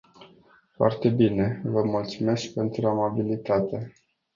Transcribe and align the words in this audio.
Foarte 0.71 1.09
bine, 1.09 1.61
vă 1.65 1.83
mulțumesc 1.83 2.53
pentru 2.53 2.87
amabilitate. 2.87 3.93